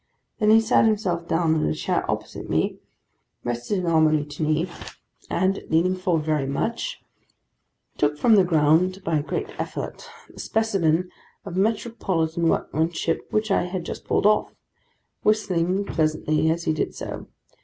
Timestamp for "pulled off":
14.03-14.55